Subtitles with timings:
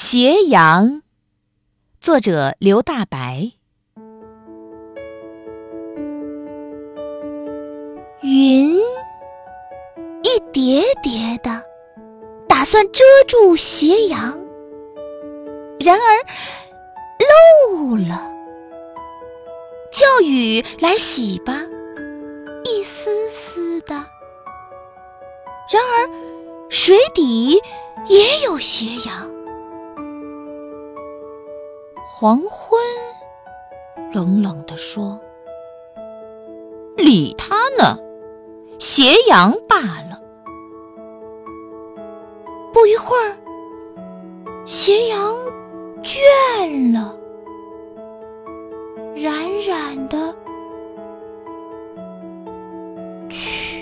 [0.00, 1.02] 斜阳，
[2.00, 3.50] 作者刘大白。
[8.22, 8.78] 云
[10.22, 11.64] 一叠叠的，
[12.48, 14.38] 打算遮住斜阳，
[15.80, 16.24] 然而
[17.74, 18.32] 漏了。
[19.90, 21.60] 叫雨来洗吧，
[22.64, 23.94] 一丝丝的。
[25.72, 27.60] 然而水底
[28.06, 29.37] 也有斜阳。
[32.10, 32.80] 黄昏，
[34.12, 35.20] 冷冷地说
[36.96, 37.96] ：“理他呢，
[38.80, 40.20] 斜阳罢了。”
[42.72, 43.36] 不一会儿，
[44.66, 45.36] 斜阳
[46.02, 47.14] 倦了，
[49.14, 50.34] 冉冉的
[53.28, 53.77] 去。